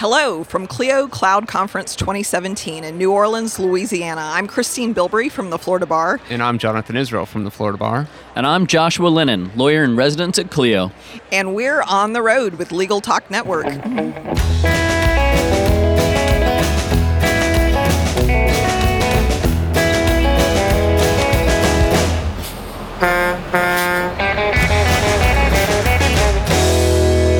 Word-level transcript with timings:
Hello 0.00 0.42
from 0.44 0.66
Clio 0.66 1.06
Cloud 1.06 1.46
Conference 1.46 1.94
2017 1.94 2.84
in 2.84 2.96
New 2.96 3.12
Orleans, 3.12 3.58
Louisiana. 3.58 4.30
I'm 4.32 4.46
Christine 4.46 4.94
Bilbrey 4.94 5.30
from 5.30 5.50
the 5.50 5.58
Florida 5.58 5.84
Bar. 5.84 6.18
And 6.30 6.42
I'm 6.42 6.56
Jonathan 6.56 6.96
Israel 6.96 7.26
from 7.26 7.44
the 7.44 7.50
Florida 7.50 7.76
Bar. 7.76 8.08
And 8.34 8.46
I'm 8.46 8.66
Joshua 8.66 9.08
Lennon, 9.08 9.50
lawyer 9.56 9.84
in 9.84 9.96
residence 9.96 10.38
at 10.38 10.50
Clio. 10.50 10.90
And 11.30 11.54
we're 11.54 11.82
on 11.82 12.14
the 12.14 12.22
road 12.22 12.54
with 12.54 12.72
Legal 12.72 13.02
Talk 13.02 13.30
Network. 13.30 13.66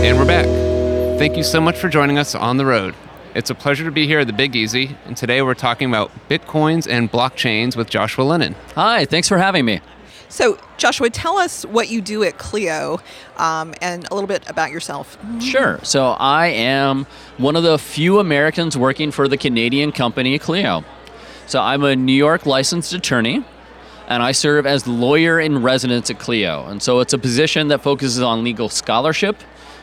And 0.05 0.19
we're 0.19 0.27
back. 0.27 0.60
Thank 1.21 1.37
you 1.37 1.45
so 1.45 1.61
much 1.61 1.77
for 1.77 1.91
joining 1.91 2.17
us 2.17 2.35
on 2.35 2.57
the 2.57 2.65
road. 2.65 2.95
It's 3.35 3.51
a 3.51 3.55
pleasure 3.55 3.85
to 3.85 3.91
be 3.91 4.07
here 4.07 4.21
at 4.21 4.27
the 4.27 4.33
Big 4.33 4.57
Easy, 4.57 4.97
and 5.05 5.15
today 5.15 5.43
we're 5.43 5.53
talking 5.53 5.87
about 5.87 6.11
bitcoins 6.31 6.91
and 6.91 7.13
blockchains 7.13 7.77
with 7.77 7.91
Joshua 7.91 8.23
Lennon. 8.23 8.57
Hi, 8.75 9.05
thanks 9.05 9.29
for 9.29 9.37
having 9.37 9.67
me. 9.67 9.83
So, 10.31 10.59
Joshua, 10.79 11.11
tell 11.11 11.37
us 11.37 11.67
what 11.67 11.91
you 11.91 12.01
do 12.01 12.25
at 12.25 12.39
Clio 12.39 13.01
um, 13.37 13.75
and 13.83 14.11
a 14.11 14.15
little 14.15 14.29
bit 14.29 14.49
about 14.49 14.71
yourself. 14.71 15.19
Sure. 15.43 15.79
So, 15.83 16.13
I 16.19 16.47
am 16.47 17.05
one 17.37 17.55
of 17.55 17.65
the 17.65 17.79
few 17.79 18.19
Americans 18.19 18.79
working 18.79 19.11
for 19.11 19.29
the 19.29 19.37
Canadian 19.37 19.93
company 19.93 20.39
Clio. 20.39 20.87
So, 21.47 21.61
I'm 21.61 21.85
a 21.85 21.95
New 21.95 22.15
York 22.15 22.47
licensed 22.47 22.95
attorney 22.95 23.45
and 24.09 24.23
I 24.23 24.33
serve 24.33 24.65
as 24.65 24.89
lawyer 24.89 25.39
in 25.39 25.63
residence 25.63 26.09
at 26.09 26.19
Clio. 26.19 26.65
And 26.65 26.83
so, 26.83 27.01
it's 27.01 27.13
a 27.13 27.19
position 27.19 27.69
that 27.69 27.83
focuses 27.83 28.23
on 28.23 28.43
legal 28.43 28.71
scholarship 28.71 29.37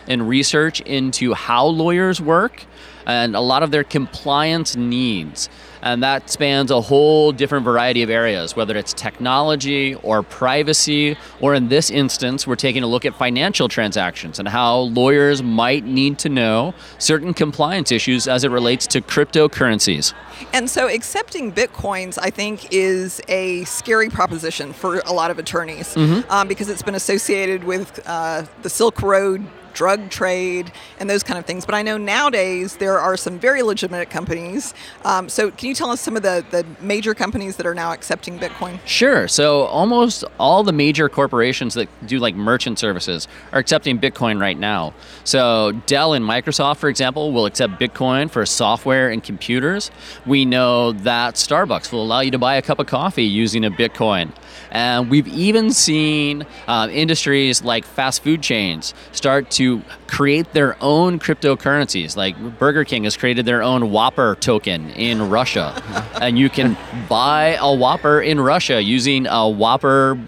and 0.08 0.28
research 0.28 0.82
into 0.82 1.34
how 1.34 1.66
lawyers 1.66 2.22
work 2.22 2.66
and 3.08 3.36
a 3.36 3.42
lot 3.42 3.64
of 3.64 3.72
their 3.72 3.84
compliance 3.86 4.76
needs. 4.76 5.50
And 5.82 6.04
that 6.04 6.30
spans 6.30 6.72
a 6.72 6.82
whole 6.82 7.32
different 7.32 7.64
variety 7.64 8.04
of 8.04 8.10
areas, 8.10 8.56
whether 8.56 8.76
it's 8.76 8.94
technology 8.94 9.96
or 9.96 10.24
privacy, 10.24 11.16
or 11.40 11.54
in 11.54 11.70
this 11.70 11.90
instance, 11.90 12.46
we're 12.46 12.56
taking 12.56 12.84
a 12.84 12.88
look 12.88 13.06
at 13.06 13.16
financial 13.16 13.70
transactions 13.70 14.40
and 14.40 14.48
how 14.48 14.80
lawyers 14.80 15.42
might 15.44 15.86
need 15.86 16.18
to 16.20 16.30
know 16.30 16.74
certain 16.98 17.34
compliance 17.34 17.92
issues 17.92 18.28
as 18.28 18.44
it 18.44 18.52
relates 18.52 18.88
to 18.88 19.02
cryptocurrencies. 19.02 20.14
And 20.52 20.70
so, 20.70 20.88
accepting 20.88 21.52
bitcoins, 21.52 22.18
I 22.22 22.32
think, 22.32 22.68
is 22.72 23.22
a 23.28 23.64
scary 23.64 24.10
proposition 24.10 24.74
for 24.74 25.00
a 25.06 25.14
lot 25.14 25.32
of 25.32 25.40
attorneys 25.40 25.96
mm-hmm. 25.96 26.30
um, 26.32 26.48
because 26.48 26.70
it's 26.70 26.84
been 26.84 26.96
associated 26.96 27.64
with 27.64 28.02
uh, 28.06 28.46
the 28.62 28.70
Silk 28.70 29.02
Road 29.02 29.48
drug 29.78 30.10
trade 30.10 30.72
and 31.00 31.08
those 31.08 31.22
kind 31.22 31.38
of 31.38 31.46
things. 31.46 31.64
But 31.64 31.76
I 31.76 31.84
know 31.84 31.98
nowadays 31.98 32.78
there 32.78 32.98
are 33.00 33.16
some 33.16 33.38
very 33.38 33.62
legitimate 33.62 34.10
companies. 34.10 34.74
Um, 35.06 35.30
so 35.30 35.52
can 35.52 35.70
you 35.70 35.76
tell 35.76 35.92
us 35.92 36.02
some 36.02 36.18
of 36.18 36.24
the, 36.24 36.44
the 36.50 36.66
major 36.82 37.14
companies 37.14 37.58
that 37.58 37.68
are 37.68 37.76
now 37.76 37.94
accepting 37.94 38.40
Bitcoin? 38.40 38.80
Sure. 38.86 39.28
So 39.28 39.66
almost 39.66 40.24
all 40.40 40.64
the 40.64 40.74
major 40.74 41.08
corporations 41.10 41.76
that 41.76 41.90
do 42.08 42.18
like 42.18 42.34
merchant 42.34 42.80
services 42.80 43.28
are 43.52 43.60
accepting 43.60 44.00
Bitcoin 44.00 44.42
right 44.42 44.58
now. 44.58 44.96
So 45.24 45.74
Dell 45.86 46.14
and 46.14 46.26
Microsoft, 46.26 46.78
for 46.78 46.90
example, 46.90 47.32
will 47.32 47.46
accept 47.46 47.80
Bitcoin 47.80 48.32
for 48.32 48.44
software 48.48 49.12
and 49.12 49.24
computers. 49.24 49.92
We 50.26 50.44
know 50.44 50.92
that 50.92 51.36
Starbucks 51.36 51.92
will 51.92 52.02
allow 52.02 52.22
you 52.22 52.32
to 52.32 52.40
buy 52.40 52.56
a 52.56 52.64
cup 52.64 52.80
of 52.80 52.88
coffee 52.88 53.26
using 53.26 53.64
a 53.64 53.70
Bitcoin. 53.70 54.32
And 54.72 55.10
we've 55.10 55.28
even 55.28 55.72
seen 55.72 56.46
uh, 56.68 56.88
industries 56.92 57.64
like 57.64 57.86
fast 57.86 58.24
food 58.24 58.42
chains 58.42 58.94
start 59.12 59.50
to 59.52 59.82
create 60.08 60.54
their 60.54 60.82
own 60.82 61.20
cryptocurrencies. 61.20 62.16
Like 62.16 62.60
Burger 62.60 62.84
King 62.84 63.04
has 63.04 63.18
created 63.18 63.46
their 63.46 63.64
own 63.64 63.92
Whopper 63.92 64.36
token 64.40 64.90
in 64.92 65.30
Russia. 65.30 65.82
and 66.22 66.38
you 66.38 66.50
can 66.50 66.78
buy 67.08 67.58
a 67.60 67.74
Whopper 67.74 68.22
in 68.22 68.40
Russia 68.40 68.82
using 68.82 69.28
a 69.28 69.48
Whopper 69.48 70.20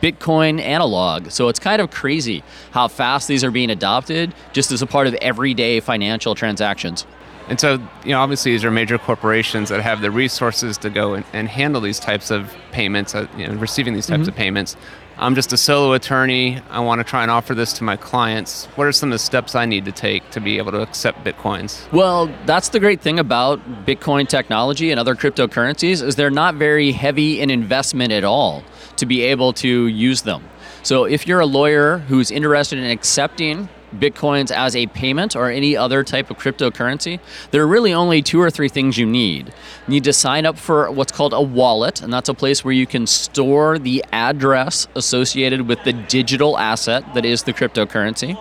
Bitcoin 0.00 0.60
analog. 0.60 1.30
So 1.30 1.48
it's 1.48 1.58
kind 1.58 1.82
of 1.82 1.90
crazy 1.90 2.42
how 2.70 2.88
fast 2.88 3.28
these 3.28 3.44
are 3.44 3.50
being 3.50 3.70
adopted 3.70 4.34
just 4.52 4.72
as 4.72 4.82
a 4.82 4.86
part 4.86 5.06
of 5.06 5.14
everyday 5.14 5.80
financial 5.80 6.34
transactions. 6.34 7.06
And 7.48 7.58
so, 7.58 7.72
you 8.04 8.12
know, 8.12 8.20
obviously 8.20 8.52
these 8.52 8.64
are 8.64 8.70
major 8.70 8.98
corporations 8.98 9.68
that 9.68 9.80
have 9.80 10.00
the 10.00 10.10
resources 10.10 10.78
to 10.78 10.90
go 10.90 11.14
and, 11.14 11.24
and 11.32 11.48
handle 11.48 11.80
these 11.80 11.98
types 11.98 12.30
of 12.30 12.54
payments, 12.70 13.14
uh, 13.14 13.26
you 13.36 13.46
know, 13.46 13.54
receiving 13.54 13.94
these 13.94 14.06
types 14.06 14.22
mm-hmm. 14.22 14.30
of 14.30 14.36
payments. 14.36 14.76
I'm 15.18 15.34
just 15.34 15.52
a 15.52 15.56
solo 15.56 15.92
attorney. 15.92 16.60
I 16.70 16.80
want 16.80 17.00
to 17.00 17.04
try 17.04 17.22
and 17.22 17.30
offer 17.30 17.54
this 17.54 17.74
to 17.74 17.84
my 17.84 17.96
clients. 17.96 18.66
What 18.76 18.86
are 18.86 18.92
some 18.92 19.10
of 19.10 19.12
the 19.12 19.18
steps 19.18 19.54
I 19.54 19.66
need 19.66 19.84
to 19.84 19.92
take 19.92 20.28
to 20.30 20.40
be 20.40 20.58
able 20.58 20.72
to 20.72 20.80
accept 20.80 21.22
bitcoins? 21.24 21.90
Well, 21.92 22.30
that's 22.46 22.70
the 22.70 22.80
great 22.80 23.00
thing 23.00 23.18
about 23.18 23.60
Bitcoin 23.84 24.26
technology 24.26 24.90
and 24.90 24.98
other 24.98 25.14
cryptocurrencies 25.14 26.02
is 26.02 26.16
they're 26.16 26.30
not 26.30 26.54
very 26.54 26.92
heavy 26.92 27.40
in 27.40 27.50
investment 27.50 28.12
at 28.12 28.24
all 28.24 28.64
to 28.96 29.06
be 29.06 29.22
able 29.22 29.52
to 29.54 29.86
use 29.86 30.22
them. 30.22 30.42
So 30.82 31.04
if 31.04 31.26
you're 31.26 31.40
a 31.40 31.46
lawyer 31.46 31.98
who's 31.98 32.30
interested 32.30 32.78
in 32.78 32.90
accepting 32.90 33.68
bitcoins 33.92 34.50
as 34.50 34.74
a 34.74 34.86
payment 34.88 35.36
or 35.36 35.50
any 35.50 35.76
other 35.76 36.02
type 36.02 36.30
of 36.30 36.38
cryptocurrency, 36.38 37.20
there 37.50 37.62
are 37.62 37.66
really 37.66 37.92
only 37.92 38.22
two 38.22 38.40
or 38.40 38.50
three 38.50 38.68
things 38.68 38.98
you 38.98 39.06
need. 39.06 39.48
You 39.86 39.88
need 39.88 40.04
to 40.04 40.12
sign 40.12 40.46
up 40.46 40.58
for 40.58 40.90
what's 40.90 41.12
called 41.12 41.32
a 41.32 41.40
wallet, 41.40 42.02
and 42.02 42.12
that's 42.12 42.28
a 42.28 42.34
place 42.34 42.64
where 42.64 42.74
you 42.74 42.86
can 42.86 43.06
store 43.06 43.78
the 43.78 44.04
address 44.12 44.88
associated 44.94 45.68
with 45.68 45.82
the 45.84 45.92
digital 45.92 46.58
asset 46.58 47.04
that 47.14 47.24
is 47.24 47.42
the 47.44 47.52
cryptocurrency. 47.52 48.38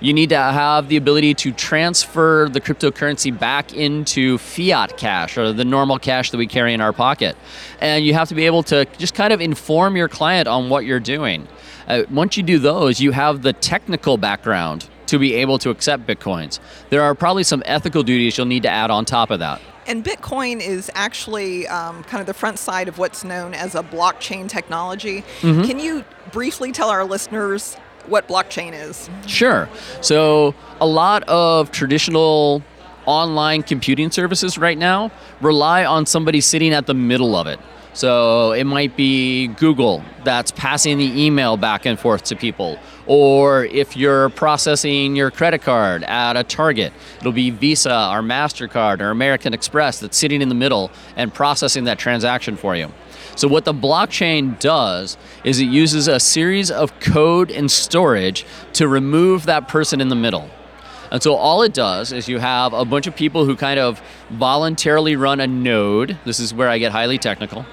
You 0.00 0.12
need 0.12 0.28
to 0.30 0.36
have 0.36 0.88
the 0.88 0.96
ability 0.96 1.34
to 1.34 1.52
transfer 1.52 2.48
the 2.50 2.60
cryptocurrency 2.60 3.36
back 3.36 3.72
into 3.72 4.38
fiat 4.38 4.96
cash 4.98 5.38
or 5.38 5.52
the 5.52 5.64
normal 5.64 5.98
cash 5.98 6.30
that 6.30 6.36
we 6.36 6.46
carry 6.46 6.74
in 6.74 6.80
our 6.80 6.92
pocket. 6.92 7.36
And 7.80 8.04
you 8.04 8.14
have 8.14 8.28
to 8.28 8.34
be 8.34 8.44
able 8.44 8.62
to 8.64 8.84
just 8.98 9.14
kind 9.14 9.32
of 9.32 9.40
inform 9.40 9.96
your 9.96 10.08
client 10.08 10.46
on 10.46 10.68
what 10.68 10.84
you're 10.84 11.00
doing. 11.00 11.48
Uh, 11.88 12.02
once 12.10 12.36
you 12.36 12.42
do 12.42 12.58
those, 12.58 13.00
you 13.00 13.12
have 13.12 13.42
the 13.42 13.52
technical 13.54 14.16
background 14.16 14.88
to 15.06 15.18
be 15.18 15.34
able 15.34 15.58
to 15.58 15.70
accept 15.70 16.06
bitcoins. 16.06 16.60
There 16.90 17.02
are 17.02 17.14
probably 17.14 17.42
some 17.42 17.62
ethical 17.64 18.02
duties 18.02 18.36
you'll 18.36 18.46
need 18.46 18.62
to 18.64 18.68
add 18.68 18.90
on 18.90 19.06
top 19.06 19.30
of 19.30 19.38
that. 19.40 19.60
And 19.86 20.04
Bitcoin 20.04 20.60
is 20.60 20.90
actually 20.94 21.66
um, 21.66 22.04
kind 22.04 22.20
of 22.20 22.26
the 22.26 22.34
front 22.34 22.58
side 22.58 22.88
of 22.88 22.98
what's 22.98 23.24
known 23.24 23.54
as 23.54 23.74
a 23.74 23.82
blockchain 23.82 24.46
technology. 24.46 25.24
Mm-hmm. 25.40 25.62
Can 25.62 25.78
you 25.78 26.04
briefly 26.30 26.72
tell 26.72 26.90
our 26.90 27.06
listeners 27.06 27.74
what 28.06 28.28
blockchain 28.28 28.74
is? 28.74 29.08
Sure. 29.26 29.66
So, 30.02 30.54
a 30.78 30.86
lot 30.86 31.22
of 31.22 31.70
traditional 31.70 32.62
online 33.06 33.62
computing 33.62 34.10
services 34.10 34.58
right 34.58 34.76
now 34.76 35.10
rely 35.40 35.86
on 35.86 36.04
somebody 36.04 36.42
sitting 36.42 36.74
at 36.74 36.86
the 36.86 36.94
middle 36.94 37.34
of 37.34 37.46
it. 37.46 37.58
So 37.98 38.52
it 38.52 38.62
might 38.62 38.96
be 38.96 39.48
Google 39.48 40.04
that's 40.22 40.52
passing 40.52 40.98
the 40.98 41.20
email 41.20 41.56
back 41.56 41.84
and 41.84 41.98
forth 41.98 42.22
to 42.26 42.36
people. 42.36 42.78
Or 43.08 43.64
if 43.64 43.96
you're 43.96 44.28
processing 44.28 45.16
your 45.16 45.32
credit 45.32 45.62
card 45.62 46.04
at 46.04 46.36
a 46.36 46.44
Target, 46.44 46.92
it'll 47.18 47.32
be 47.32 47.50
Visa 47.50 47.90
or 47.90 48.22
MasterCard 48.22 49.00
or 49.00 49.10
American 49.10 49.52
Express 49.52 49.98
that's 49.98 50.16
sitting 50.16 50.42
in 50.42 50.48
the 50.48 50.54
middle 50.54 50.92
and 51.16 51.34
processing 51.34 51.82
that 51.84 51.98
transaction 51.98 52.56
for 52.56 52.76
you. 52.76 52.92
So, 53.34 53.48
what 53.48 53.64
the 53.64 53.74
blockchain 53.74 54.60
does 54.60 55.16
is 55.42 55.58
it 55.58 55.64
uses 55.64 56.06
a 56.06 56.20
series 56.20 56.70
of 56.70 57.00
code 57.00 57.50
and 57.50 57.68
storage 57.68 58.46
to 58.74 58.86
remove 58.86 59.46
that 59.46 59.66
person 59.66 60.00
in 60.00 60.08
the 60.08 60.14
middle. 60.14 60.48
And 61.10 61.20
so 61.20 61.34
all 61.34 61.62
it 61.62 61.74
does 61.74 62.12
is 62.12 62.28
you 62.28 62.38
have 62.38 62.74
a 62.74 62.84
bunch 62.84 63.06
of 63.08 63.16
people 63.16 63.44
who 63.44 63.56
kind 63.56 63.80
of 63.80 64.00
voluntarily 64.30 65.16
run 65.16 65.40
a 65.40 65.48
node. 65.48 66.18
This 66.24 66.38
is 66.38 66.54
where 66.54 66.68
I 66.68 66.78
get 66.78 66.92
highly 66.92 67.18
technical. 67.18 67.64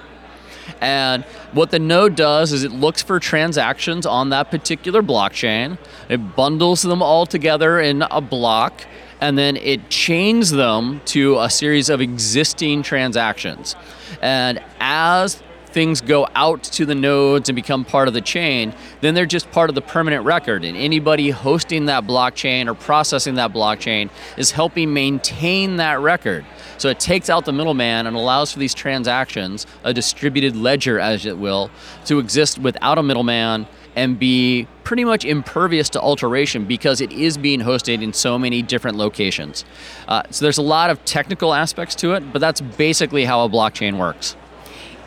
And 0.81 1.23
what 1.51 1.71
the 1.71 1.79
node 1.79 2.15
does 2.15 2.51
is 2.51 2.63
it 2.63 2.71
looks 2.71 3.01
for 3.01 3.19
transactions 3.19 4.05
on 4.05 4.29
that 4.29 4.51
particular 4.51 5.01
blockchain, 5.01 5.77
it 6.09 6.35
bundles 6.35 6.81
them 6.81 7.01
all 7.01 7.25
together 7.25 7.79
in 7.79 8.03
a 8.03 8.21
block, 8.21 8.85
and 9.21 9.37
then 9.37 9.55
it 9.57 9.89
chains 9.89 10.51
them 10.51 11.01
to 11.05 11.39
a 11.39 11.49
series 11.49 11.89
of 11.89 12.01
existing 12.01 12.83
transactions. 12.83 13.75
And 14.21 14.61
as 14.79 15.41
things 15.75 15.99
go 15.99 16.25
out 16.35 16.63
to 16.63 16.85
the 16.85 16.95
nodes 16.95 17.49
and 17.49 17.55
become 17.55 17.83
part 17.83 18.07
of 18.07 18.13
the 18.13 18.21
chain, 18.21 18.73
then 19.01 19.13
they're 19.13 19.25
just 19.25 19.51
part 19.51 19.69
of 19.69 19.75
the 19.75 19.81
permanent 19.81 20.23
record. 20.23 20.63
And 20.63 20.77
anybody 20.77 21.31
hosting 21.31 21.87
that 21.87 22.05
blockchain 22.05 22.67
or 22.67 22.73
processing 22.73 23.35
that 23.35 23.51
blockchain 23.51 24.09
is 24.37 24.51
helping 24.51 24.93
maintain 24.93 25.75
that 25.75 25.99
record. 25.99 26.45
So 26.77 26.87
it 26.87 27.01
takes 27.01 27.29
out 27.29 27.43
the 27.43 27.51
middleman 27.51 28.07
and 28.07 28.15
allows 28.15 28.53
for 28.53 28.59
these 28.59 28.73
transactions, 28.73 29.67
a 29.83 29.93
distributed 29.93 30.55
ledger, 30.55 30.97
as 30.97 31.25
it 31.25 31.37
will, 31.37 31.69
to 32.05 32.19
exist 32.19 32.57
without 32.57 32.97
a 32.97 33.03
middleman 33.03 33.67
and 33.97 34.17
be 34.17 34.69
pretty 34.85 35.03
much 35.03 35.25
impervious 35.25 35.89
to 35.89 35.99
alteration 35.99 36.63
because 36.63 37.01
it 37.01 37.11
is 37.11 37.37
being 37.37 37.59
hosted 37.59 38.01
in 38.01 38.13
so 38.13 38.39
many 38.39 38.61
different 38.61 38.95
locations. 38.95 39.65
Uh, 40.07 40.23
so 40.29 40.45
there's 40.45 40.57
a 40.57 40.61
lot 40.61 40.89
of 40.89 41.03
technical 41.03 41.53
aspects 41.53 41.95
to 41.95 42.13
it, 42.13 42.31
but 42.31 42.39
that's 42.39 42.61
basically 42.61 43.25
how 43.25 43.43
a 43.43 43.49
blockchain 43.49 43.97
works. 43.97 44.37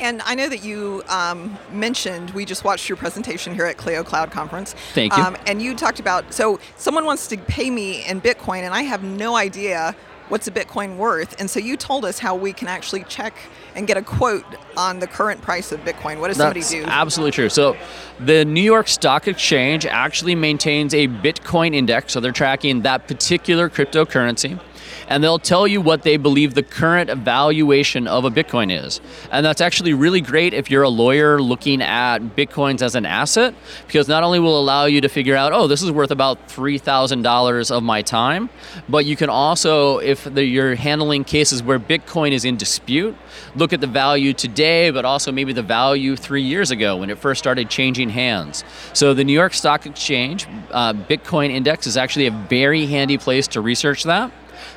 And 0.00 0.22
I 0.22 0.34
know 0.34 0.48
that 0.48 0.64
you 0.64 1.02
um, 1.08 1.58
mentioned 1.72 2.30
we 2.30 2.44
just 2.44 2.64
watched 2.64 2.88
your 2.88 2.96
presentation 2.96 3.54
here 3.54 3.66
at 3.66 3.76
Clio 3.76 4.02
Cloud 4.02 4.30
Conference. 4.30 4.74
Thank 4.94 5.16
you. 5.16 5.22
Um, 5.22 5.36
and 5.46 5.60
you 5.60 5.74
talked 5.74 6.00
about 6.00 6.32
so 6.32 6.60
someone 6.76 7.04
wants 7.04 7.26
to 7.28 7.36
pay 7.36 7.70
me 7.70 8.04
in 8.06 8.20
Bitcoin, 8.20 8.60
and 8.60 8.74
I 8.74 8.82
have 8.82 9.02
no 9.02 9.36
idea 9.36 9.94
what's 10.28 10.46
a 10.46 10.50
Bitcoin 10.50 10.96
worth. 10.96 11.38
And 11.40 11.48
so 11.50 11.58
you 11.58 11.76
told 11.76 12.04
us 12.04 12.18
how 12.18 12.34
we 12.36 12.52
can 12.52 12.68
actually 12.68 13.04
check 13.04 13.34
and 13.74 13.86
get 13.86 13.96
a 13.96 14.02
quote 14.02 14.44
on 14.76 14.98
the 14.98 15.06
current 15.06 15.40
price 15.40 15.72
of 15.72 15.80
Bitcoin. 15.80 16.20
What 16.20 16.28
does 16.28 16.36
somebody 16.36 16.62
do? 16.62 16.84
absolutely 16.84 17.32
true. 17.32 17.48
So, 17.48 17.76
the 18.20 18.44
New 18.44 18.62
York 18.62 18.88
Stock 18.88 19.28
Exchange 19.28 19.86
actually 19.86 20.34
maintains 20.34 20.92
a 20.94 21.06
Bitcoin 21.08 21.74
index, 21.74 22.12
so 22.12 22.20
they're 22.20 22.32
tracking 22.32 22.82
that 22.82 23.06
particular 23.06 23.70
cryptocurrency. 23.70 24.58
And 25.08 25.24
they'll 25.24 25.38
tell 25.38 25.66
you 25.66 25.80
what 25.80 26.02
they 26.02 26.16
believe 26.16 26.54
the 26.54 26.62
current 26.62 27.10
valuation 27.10 28.06
of 28.06 28.24
a 28.24 28.30
Bitcoin 28.30 28.70
is. 28.70 29.00
And 29.32 29.44
that's 29.44 29.60
actually 29.60 29.94
really 29.94 30.20
great 30.20 30.54
if 30.54 30.70
you're 30.70 30.82
a 30.82 30.88
lawyer 30.88 31.40
looking 31.40 31.82
at 31.82 32.18
Bitcoins 32.36 32.82
as 32.82 32.94
an 32.94 33.06
asset, 33.06 33.54
because 33.86 34.06
not 34.06 34.22
only 34.22 34.38
will 34.38 34.58
allow 34.60 34.84
you 34.84 35.00
to 35.00 35.08
figure 35.08 35.34
out, 35.34 35.52
oh, 35.52 35.66
this 35.66 35.82
is 35.82 35.90
worth 35.90 36.10
about 36.10 36.48
$3,000 36.48 37.70
of 37.70 37.82
my 37.82 38.02
time, 38.02 38.50
but 38.88 39.06
you 39.06 39.16
can 39.16 39.30
also, 39.30 39.98
if 39.98 40.24
the, 40.24 40.44
you're 40.44 40.74
handling 40.74 41.24
cases 41.24 41.62
where 41.62 41.78
Bitcoin 41.78 42.32
is 42.32 42.44
in 42.44 42.56
dispute, 42.56 43.16
look 43.56 43.72
at 43.72 43.80
the 43.80 43.86
value 43.86 44.32
today, 44.32 44.90
but 44.90 45.04
also 45.04 45.32
maybe 45.32 45.52
the 45.52 45.62
value 45.62 46.16
three 46.16 46.42
years 46.42 46.70
ago 46.70 46.96
when 46.96 47.10
it 47.10 47.18
first 47.18 47.38
started 47.38 47.70
changing 47.70 48.10
hands. 48.10 48.64
So 48.92 49.14
the 49.14 49.24
New 49.24 49.32
York 49.32 49.54
Stock 49.54 49.86
Exchange 49.86 50.46
uh, 50.70 50.92
Bitcoin 50.92 51.50
Index 51.50 51.86
is 51.86 51.96
actually 51.96 52.26
a 52.26 52.30
very 52.30 52.86
handy 52.86 53.18
place 53.18 53.48
to 53.48 53.60
research 53.60 54.04
that. 54.04 54.32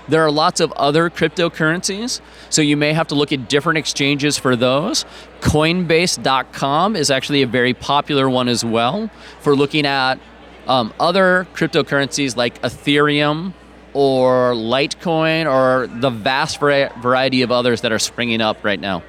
There 0.07 0.21
are 0.21 0.31
lots 0.31 0.59
of 0.59 0.71
other 0.73 1.09
cryptocurrencies, 1.09 2.21
so 2.49 2.61
you 2.61 2.77
may 2.77 2.93
have 2.93 3.07
to 3.07 3.15
look 3.15 3.31
at 3.31 3.49
different 3.49 3.77
exchanges 3.77 4.37
for 4.37 4.55
those. 4.55 5.05
Coinbase.com 5.41 6.95
is 6.95 7.11
actually 7.11 7.41
a 7.41 7.47
very 7.47 7.73
popular 7.73 8.29
one 8.29 8.47
as 8.47 8.63
well 8.63 9.09
for 9.39 9.55
looking 9.55 9.85
at 9.85 10.19
um, 10.67 10.93
other 10.99 11.47
cryptocurrencies 11.53 12.35
like 12.35 12.61
Ethereum 12.61 13.53
or 13.93 14.53
Litecoin 14.53 15.51
or 15.51 15.87
the 15.87 16.09
vast 16.09 16.59
variety 16.59 17.41
of 17.41 17.51
others 17.51 17.81
that 17.81 17.91
are 17.91 17.99
springing 17.99 18.41
up 18.41 18.63
right 18.63 18.79
now. 18.79 19.03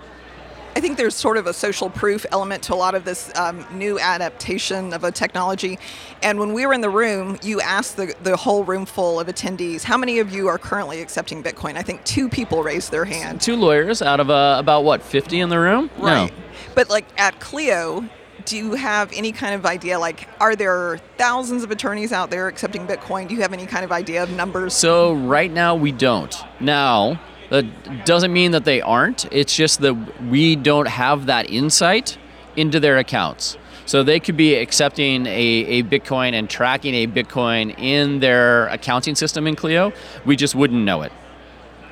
I 0.74 0.80
think 0.80 0.96
there's 0.96 1.14
sort 1.14 1.36
of 1.36 1.46
a 1.46 1.52
social 1.52 1.90
proof 1.90 2.24
element 2.32 2.62
to 2.64 2.74
a 2.74 2.76
lot 2.76 2.94
of 2.94 3.04
this 3.04 3.30
um, 3.36 3.64
new 3.72 3.98
adaptation 3.98 4.94
of 4.94 5.04
a 5.04 5.12
technology. 5.12 5.78
And 6.22 6.38
when 6.38 6.54
we 6.54 6.64
were 6.64 6.72
in 6.72 6.80
the 6.80 6.90
room, 6.90 7.38
you 7.42 7.60
asked 7.60 7.96
the, 7.96 8.14
the 8.22 8.36
whole 8.36 8.64
room 8.64 8.86
full 8.86 9.20
of 9.20 9.26
attendees, 9.26 9.82
how 9.82 9.98
many 9.98 10.18
of 10.18 10.32
you 10.32 10.48
are 10.48 10.58
currently 10.58 11.02
accepting 11.02 11.42
Bitcoin? 11.42 11.76
I 11.76 11.82
think 11.82 12.02
two 12.04 12.28
people 12.28 12.62
raised 12.62 12.90
their 12.90 13.04
hand. 13.04 13.40
Two 13.40 13.56
lawyers 13.56 14.00
out 14.00 14.18
of 14.18 14.30
uh, 14.30 14.56
about 14.58 14.84
what, 14.84 15.02
50 15.02 15.40
in 15.40 15.50
the 15.50 15.58
room? 15.58 15.90
Right. 15.98 16.30
No. 16.30 16.36
But 16.74 16.88
like 16.88 17.04
at 17.18 17.38
Clio, 17.38 18.08
do 18.46 18.56
you 18.56 18.74
have 18.74 19.12
any 19.12 19.32
kind 19.32 19.54
of 19.54 19.66
idea? 19.66 19.98
Like, 19.98 20.26
are 20.40 20.56
there 20.56 20.98
thousands 21.18 21.62
of 21.62 21.70
attorneys 21.70 22.12
out 22.12 22.30
there 22.30 22.48
accepting 22.48 22.86
Bitcoin? 22.86 23.28
Do 23.28 23.34
you 23.34 23.42
have 23.42 23.52
any 23.52 23.66
kind 23.66 23.84
of 23.84 23.92
idea 23.92 24.22
of 24.22 24.30
numbers? 24.30 24.74
So 24.74 25.12
right 25.12 25.50
now 25.50 25.74
we 25.74 25.92
don't. 25.92 26.34
Now, 26.60 27.20
that 27.52 28.06
doesn't 28.06 28.32
mean 28.32 28.52
that 28.52 28.64
they 28.64 28.80
aren't. 28.80 29.30
It's 29.30 29.54
just 29.54 29.82
that 29.82 29.94
we 30.22 30.56
don't 30.56 30.88
have 30.88 31.26
that 31.26 31.50
insight 31.50 32.16
into 32.56 32.80
their 32.80 32.96
accounts. 32.96 33.58
So 33.84 34.02
they 34.02 34.20
could 34.20 34.38
be 34.38 34.54
accepting 34.54 35.26
a, 35.26 35.30
a 35.30 35.82
Bitcoin 35.82 36.32
and 36.32 36.48
tracking 36.48 36.94
a 36.94 37.06
Bitcoin 37.06 37.78
in 37.78 38.20
their 38.20 38.68
accounting 38.68 39.14
system 39.14 39.46
in 39.46 39.54
Clio. 39.54 39.92
We 40.24 40.34
just 40.34 40.54
wouldn't 40.54 40.82
know 40.82 41.02
it. 41.02 41.12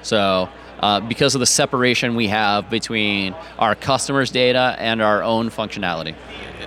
So 0.01 0.49
uh, 0.79 1.01
because 1.01 1.35
of 1.35 1.41
the 1.41 1.47
separation 1.47 2.15
we 2.15 2.29
have 2.29 2.71
between 2.71 3.35
our 3.59 3.75
customers' 3.75 4.31
data 4.31 4.77
and 4.79 5.03
our 5.03 5.23
own 5.23 5.51
functionality. 5.51 6.15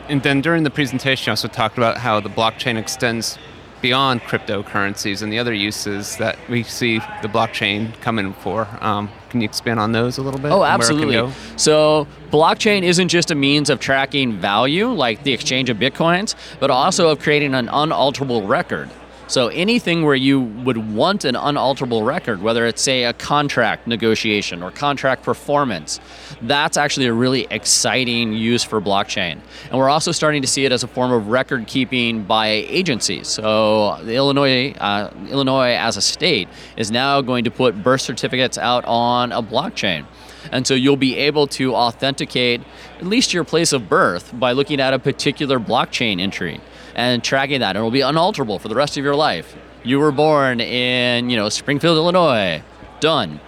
And 0.07 0.21
then 0.21 0.39
during 0.41 0.61
the 0.61 0.69
presentation, 0.69 1.29
you 1.29 1.31
also 1.31 1.47
talked 1.47 1.79
about 1.79 1.97
how 1.97 2.19
the 2.19 2.29
blockchain 2.29 2.77
extends 2.77 3.39
beyond 3.83 4.21
cryptocurrencies 4.21 5.21
and 5.21 5.31
the 5.31 5.37
other 5.37 5.53
uses 5.53 6.15
that 6.17 6.39
we 6.49 6.63
see 6.63 6.99
the 7.21 7.27
blockchain 7.27 7.93
coming 7.99 8.33
for. 8.33 8.65
Um, 8.79 9.09
can 9.29 9.41
you 9.41 9.45
expand 9.45 9.79
on 9.79 9.91
those 9.91 10.17
a 10.17 10.21
little 10.21 10.39
bit? 10.39 10.51
Oh, 10.51 10.63
and 10.63 10.79
where 10.79 10.89
it 10.89 10.93
can 10.93 11.03
absolutely. 11.03 11.33
So, 11.57 12.07
blockchain 12.31 12.83
isn't 12.83 13.09
just 13.09 13.29
a 13.29 13.35
means 13.35 13.69
of 13.69 13.79
tracking 13.79 14.39
value, 14.39 14.87
like 14.87 15.23
the 15.23 15.33
exchange 15.33 15.69
of 15.69 15.77
bitcoins, 15.77 16.33
but 16.59 16.71
also 16.71 17.09
of 17.09 17.19
creating 17.19 17.53
an 17.53 17.67
unalterable 17.67 18.47
record. 18.47 18.89
So, 19.27 19.47
anything 19.47 20.03
where 20.03 20.15
you 20.15 20.41
would 20.41 20.93
want 20.93 21.23
an 21.23 21.35
unalterable 21.35 22.03
record, 22.03 22.41
whether 22.41 22.65
it's, 22.65 22.81
say, 22.81 23.05
a 23.05 23.13
contract 23.13 23.87
negotiation 23.87 24.61
or 24.61 24.69
contract 24.69 25.23
performance, 25.23 26.01
that's 26.41 26.75
actually 26.75 27.05
a 27.05 27.13
really 27.13 27.47
exciting 27.49 28.33
use 28.33 28.63
for 28.63 28.81
blockchain. 28.81 29.39
And 29.69 29.79
we're 29.79 29.89
also 29.89 30.11
starting 30.11 30.41
to 30.41 30.47
see 30.47 30.65
it 30.65 30.73
as 30.73 30.83
a 30.83 30.87
form 30.87 31.11
of 31.11 31.29
record 31.29 31.67
keeping 31.67 32.23
by 32.23 32.47
agencies. 32.47 33.29
So, 33.29 33.97
the 34.03 34.13
Illinois, 34.13 34.73
uh, 34.73 35.09
Illinois 35.29 35.71
as 35.71 35.95
a 35.95 36.01
state 36.01 36.49
is 36.75 36.91
now 36.91 37.21
going 37.21 37.45
to 37.45 37.51
put 37.51 37.81
birth 37.81 38.01
certificates 38.01 38.57
out 38.57 38.83
on 38.85 39.31
a 39.31 39.41
blockchain. 39.41 40.05
And 40.51 40.67
so 40.67 40.73
you'll 40.73 40.97
be 40.97 41.17
able 41.17 41.47
to 41.47 41.73
authenticate 41.73 42.61
at 42.97 43.05
least 43.05 43.33
your 43.33 43.45
place 43.45 43.71
of 43.71 43.87
birth 43.87 44.37
by 44.37 44.51
looking 44.51 44.81
at 44.81 44.93
a 44.93 44.99
particular 44.99 45.59
blockchain 45.59 46.19
entry 46.19 46.59
and 46.95 47.23
tracking 47.23 47.59
that. 47.59 47.69
And 47.69 47.77
it'll 47.77 47.91
be 47.91 48.01
unalterable 48.01 48.59
for 48.59 48.67
the 48.67 48.75
rest 48.75 48.97
of 48.97 49.03
your 49.03 49.15
life. 49.15 49.55
You 49.83 49.99
were 49.99 50.11
born 50.11 50.59
in, 50.61 51.29
you 51.29 51.35
know, 51.35 51.49
Springfield, 51.49 51.97
Illinois. 51.97 52.63
Done. 52.99 53.39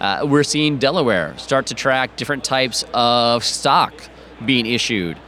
Uh, 0.00 0.26
we're 0.28 0.42
seeing 0.42 0.78
Delaware 0.78 1.36
start 1.38 1.66
to 1.66 1.74
track 1.74 2.16
different 2.16 2.44
types 2.44 2.84
of 2.92 3.44
stock 3.44 3.94
being 4.44 4.66
issued 4.66 5.18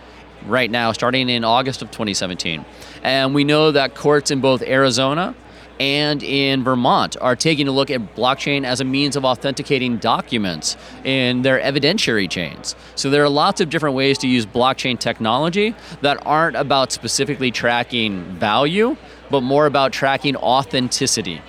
right 0.46 0.70
now, 0.70 0.92
starting 0.92 1.28
in 1.28 1.44
August 1.44 1.80
of 1.82 1.90
2017. 1.90 2.64
And 3.02 3.34
we 3.34 3.44
know 3.44 3.70
that 3.72 3.94
courts 3.94 4.30
in 4.30 4.40
both 4.40 4.62
Arizona 4.62 5.34
and 5.80 6.22
in 6.22 6.64
Vermont 6.64 7.16
are 7.20 7.36
taking 7.36 7.68
a 7.68 7.72
look 7.72 7.90
at 7.90 8.14
blockchain 8.14 8.64
as 8.64 8.80
a 8.80 8.84
means 8.84 9.16
of 9.16 9.24
authenticating 9.24 9.98
documents 9.98 10.76
in 11.04 11.42
their 11.42 11.60
evidentiary 11.60 12.28
chains. 12.28 12.74
So 12.94 13.10
there 13.10 13.22
are 13.22 13.28
lots 13.28 13.60
of 13.60 13.70
different 13.70 13.94
ways 13.94 14.18
to 14.18 14.28
use 14.28 14.46
blockchain 14.46 14.98
technology 14.98 15.74
that 16.02 16.24
aren't 16.26 16.56
about 16.56 16.92
specifically 16.92 17.50
tracking 17.50 18.24
value, 18.38 18.96
but 19.30 19.42
more 19.42 19.66
about 19.66 19.92
tracking 19.92 20.36
authenticity. 20.36 21.40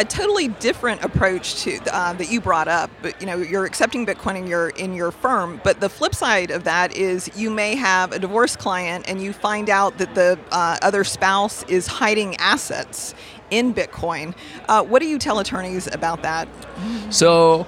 a 0.00 0.04
totally 0.04 0.46
different 0.46 1.02
approach 1.02 1.62
to 1.64 1.76
uh, 1.92 2.12
that 2.12 2.30
you 2.30 2.40
brought 2.40 2.68
up. 2.68 2.90
But 3.02 3.20
you 3.20 3.26
know, 3.26 3.36
you're 3.36 3.64
accepting 3.64 4.06
Bitcoin 4.06 4.36
in 4.36 4.46
your 4.46 4.68
in 4.70 4.94
your 4.94 5.10
firm, 5.10 5.60
but 5.64 5.80
the 5.80 5.88
flip 5.88 6.14
side 6.14 6.50
of 6.50 6.64
that 6.64 6.96
is 6.96 7.30
you 7.36 7.50
may 7.50 7.74
have 7.74 8.12
a 8.12 8.18
divorce 8.18 8.54
client 8.54 9.08
and 9.08 9.20
you 9.20 9.32
find 9.32 9.68
out 9.68 9.98
that 9.98 10.14
the 10.14 10.38
uh, 10.52 10.76
other 10.82 11.02
spouse 11.02 11.64
is 11.64 11.86
hiding 11.88 12.36
assets 12.36 13.14
in 13.50 13.74
Bitcoin. 13.74 14.34
Uh, 14.68 14.82
what 14.82 15.00
do 15.00 15.08
you 15.08 15.18
tell 15.18 15.38
attorneys 15.38 15.86
about 15.92 16.22
that? 16.22 16.48
So, 17.10 17.66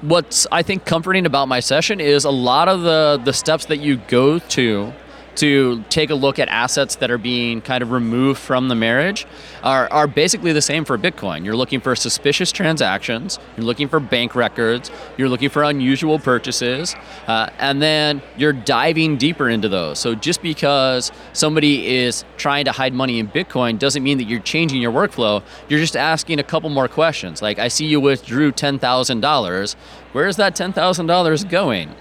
what's 0.00 0.46
I 0.50 0.62
think 0.62 0.84
comforting 0.84 1.26
about 1.26 1.48
my 1.48 1.60
session 1.60 2.00
is 2.00 2.24
a 2.24 2.30
lot 2.30 2.68
of 2.68 2.82
the 2.82 3.20
the 3.22 3.32
steps 3.32 3.66
that 3.66 3.78
you 3.78 3.96
go 4.08 4.38
to 4.38 4.92
to 5.36 5.84
take 5.88 6.10
a 6.10 6.14
look 6.14 6.38
at 6.38 6.48
assets 6.48 6.96
that 6.96 7.10
are 7.10 7.18
being 7.18 7.60
kind 7.60 7.82
of 7.82 7.90
removed 7.90 8.40
from 8.40 8.68
the 8.68 8.74
marriage 8.74 9.26
are, 9.62 9.90
are 9.92 10.06
basically 10.06 10.52
the 10.52 10.62
same 10.62 10.84
for 10.84 10.98
Bitcoin. 10.98 11.44
You're 11.44 11.56
looking 11.56 11.80
for 11.80 11.94
suspicious 11.96 12.52
transactions, 12.52 13.38
you're 13.56 13.66
looking 13.66 13.88
for 13.88 14.00
bank 14.00 14.34
records, 14.34 14.90
you're 15.16 15.28
looking 15.28 15.48
for 15.48 15.62
unusual 15.62 16.18
purchases, 16.18 16.94
uh, 17.26 17.50
and 17.58 17.80
then 17.80 18.22
you're 18.36 18.52
diving 18.52 19.16
deeper 19.16 19.48
into 19.48 19.68
those. 19.68 19.98
So 19.98 20.14
just 20.14 20.42
because 20.42 21.12
somebody 21.32 21.96
is 21.96 22.24
trying 22.36 22.64
to 22.64 22.72
hide 22.72 22.92
money 22.92 23.18
in 23.18 23.28
Bitcoin 23.28 23.78
doesn't 23.78 24.02
mean 24.02 24.18
that 24.18 24.24
you're 24.24 24.40
changing 24.40 24.82
your 24.82 24.92
workflow. 24.92 25.42
You're 25.68 25.80
just 25.80 25.96
asking 25.96 26.38
a 26.38 26.44
couple 26.44 26.70
more 26.70 26.88
questions. 26.88 27.42
Like, 27.42 27.58
I 27.58 27.68
see 27.68 27.86
you 27.86 28.00
withdrew 28.00 28.52
$10,000. 28.52 29.76
Where's 30.12 30.36
that 30.36 30.56
$10,000 30.56 31.48
going? 31.50 31.94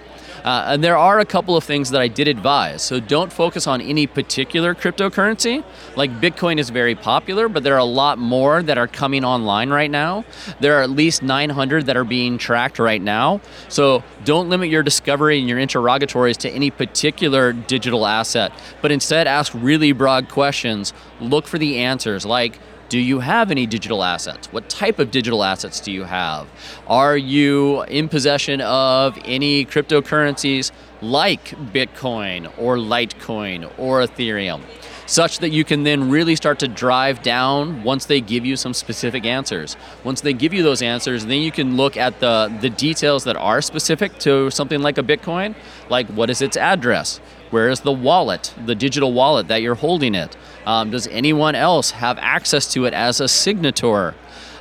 Uh, 0.43 0.65
and 0.67 0.83
there 0.83 0.97
are 0.97 1.19
a 1.19 1.25
couple 1.25 1.55
of 1.55 1.63
things 1.63 1.91
that 1.91 2.01
I 2.01 2.07
did 2.07 2.27
advise. 2.27 2.81
So 2.81 2.99
don't 2.99 3.31
focus 3.31 3.67
on 3.67 3.81
any 3.81 4.07
particular 4.07 4.73
cryptocurrency. 4.73 5.63
Like 5.95 6.11
Bitcoin 6.21 6.59
is 6.59 6.69
very 6.69 6.95
popular, 6.95 7.49
but 7.49 7.63
there 7.63 7.75
are 7.75 7.79
a 7.79 7.83
lot 7.83 8.17
more 8.17 8.63
that 8.63 8.77
are 8.77 8.87
coming 8.87 9.23
online 9.23 9.69
right 9.69 9.91
now. 9.91 10.25
There 10.59 10.79
are 10.79 10.83
at 10.83 10.89
least 10.89 11.23
900 11.23 11.85
that 11.85 11.97
are 11.97 12.03
being 12.03 12.37
tracked 12.37 12.79
right 12.79 13.01
now. 13.01 13.41
So 13.67 14.03
don't 14.23 14.49
limit 14.49 14.69
your 14.69 14.83
discovery 14.83 15.39
and 15.39 15.47
your 15.47 15.59
interrogatories 15.59 16.37
to 16.37 16.49
any 16.49 16.71
particular 16.71 17.53
digital 17.53 18.05
asset, 18.05 18.51
but 18.81 18.91
instead 18.91 19.27
ask 19.27 19.53
really 19.55 19.91
broad 19.91 20.29
questions. 20.29 20.93
Look 21.19 21.47
for 21.47 21.57
the 21.57 21.79
answers 21.79 22.25
like, 22.25 22.59
do 22.89 22.99
you 22.99 23.19
have 23.19 23.51
any 23.51 23.67
digital 23.67 24.03
assets? 24.03 24.51
What 24.51 24.67
type 24.67 24.97
of 24.97 25.11
digital 25.11 25.43
assets 25.43 25.79
do 25.79 25.91
you 25.91 26.03
have? 26.03 26.47
Are 26.87 27.15
you 27.15 27.83
in 27.83 28.09
possession 28.09 28.61
of 28.61 29.17
any 29.25 29.65
cryptocurrencies 29.65 30.71
like 31.01 31.45
Bitcoin 31.71 32.51
or 32.57 32.77
Litecoin 32.77 33.71
or 33.77 34.01
Ethereum? 34.01 34.61
Such 35.09 35.39
that 35.39 35.49
you 35.49 35.63
can 35.63 35.83
then 35.83 36.07
really 36.07 36.35
start 36.35 36.59
to 36.59 36.67
drive 36.67 37.23
down 37.23 37.83
once 37.83 38.05
they 38.05 38.21
give 38.21 38.45
you 38.45 38.55
some 38.55 38.75
specific 38.75 39.25
answers. 39.25 39.75
Once 40.03 40.21
they 40.21 40.33
give 40.33 40.53
you 40.53 40.61
those 40.61 40.83
answers, 40.83 41.25
then 41.25 41.41
you 41.41 41.51
can 41.51 41.75
look 41.75 41.97
at 41.97 42.19
the, 42.19 42.55
the 42.61 42.69
details 42.69 43.23
that 43.23 43.35
are 43.35 43.59
specific 43.59 44.19
to 44.19 44.51
something 44.51 44.83
like 44.83 44.99
a 44.99 45.03
Bitcoin, 45.03 45.55
like 45.89 46.07
what 46.09 46.29
is 46.29 46.43
its 46.43 46.55
address? 46.55 47.17
Where 47.49 47.69
is 47.69 47.79
the 47.79 47.91
wallet, 47.91 48.53
the 48.67 48.75
digital 48.75 49.11
wallet 49.11 49.47
that 49.47 49.63
you're 49.63 49.73
holding 49.73 50.13
it? 50.13 50.37
Um, 50.67 50.91
does 50.91 51.07
anyone 51.07 51.55
else 51.55 51.89
have 51.89 52.19
access 52.19 52.71
to 52.73 52.85
it 52.85 52.93
as 52.93 53.19
a 53.19 53.23
signator? 53.23 54.13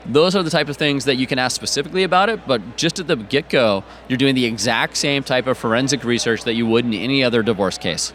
Those 0.07 0.35
are 0.35 0.43
the 0.43 0.49
type 0.49 0.71
of 0.71 0.79
things 0.79 1.05
that 1.05 1.17
you 1.17 1.27
can 1.27 1.39
ask 1.39 1.55
specifically 1.55 2.05
about 2.05 2.31
it, 2.31 2.47
but 2.47 2.79
just 2.79 2.99
at 2.99 3.07
the 3.07 3.17
get 3.17 3.51
go, 3.51 3.85
you're 4.09 4.17
doing 4.17 4.35
the 4.35 4.47
exact 4.47 4.97
same 4.97 5.23
type 5.23 5.47
of 5.47 5.59
forensic 5.59 6.05
research 6.05 6.45
that 6.45 6.55
you 6.55 6.67
would 6.67 6.87
in 6.87 6.95
any 6.95 7.23
other 7.23 7.43
divorce 7.43 7.77
case. 7.77 8.15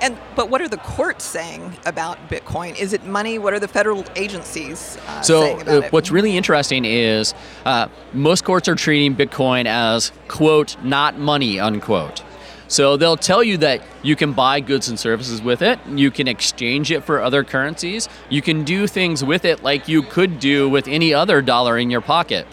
And 0.00 0.16
but 0.34 0.50
what 0.50 0.60
are 0.60 0.68
the 0.68 0.76
courts 0.78 1.24
saying 1.24 1.76
about 1.86 2.28
Bitcoin? 2.28 2.78
Is 2.78 2.92
it 2.92 3.04
money? 3.04 3.38
What 3.38 3.54
are 3.54 3.60
the 3.60 3.68
federal 3.68 4.04
agencies 4.14 4.98
uh, 5.06 5.22
so 5.22 5.40
saying 5.40 5.62
about 5.62 5.74
uh, 5.74 5.86
it? 5.86 5.92
what's 5.92 6.10
really 6.10 6.36
interesting 6.36 6.84
is 6.84 7.34
uh, 7.64 7.88
most 8.12 8.44
courts 8.44 8.68
are 8.68 8.74
treating 8.74 9.14
Bitcoin 9.14 9.66
as 9.66 10.12
quote 10.28 10.76
not 10.82 11.18
money 11.18 11.58
unquote. 11.58 12.22
So 12.68 12.96
they'll 12.96 13.16
tell 13.16 13.44
you 13.44 13.58
that 13.58 13.80
you 14.02 14.16
can 14.16 14.32
buy 14.32 14.60
goods 14.60 14.88
and 14.88 14.98
services 14.98 15.40
with 15.40 15.62
it, 15.62 15.78
you 15.86 16.10
can 16.10 16.26
exchange 16.26 16.90
it 16.90 17.04
for 17.04 17.22
other 17.22 17.44
currencies, 17.44 18.08
you 18.28 18.42
can 18.42 18.64
do 18.64 18.88
things 18.88 19.22
with 19.22 19.44
it 19.44 19.62
like 19.62 19.86
you 19.86 20.02
could 20.02 20.40
do 20.40 20.68
with 20.68 20.88
any 20.88 21.14
other 21.14 21.40
dollar 21.42 21.78
in 21.78 21.90
your 21.90 22.00
pocket. 22.00 22.44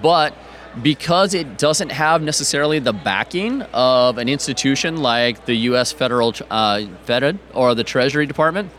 But 0.00 0.34
because 0.80 1.34
it 1.34 1.58
doesn't 1.58 1.90
have 1.90 2.22
necessarily 2.22 2.78
the 2.78 2.92
backing 2.92 3.62
of 3.74 4.18
an 4.18 4.28
institution 4.28 4.98
like 4.98 5.44
the 5.44 5.54
U.S. 5.54 5.92
Federal 5.92 6.34
uh, 6.50 6.86
Fed 7.04 7.38
or 7.52 7.74
the 7.74 7.84
Treasury 7.84 8.26
Department, 8.26 8.70